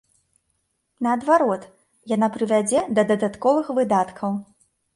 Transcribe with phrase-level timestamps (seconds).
[1.07, 1.67] Наадварот,
[2.15, 4.31] яна прывядзе да дадатковых выдаткаў.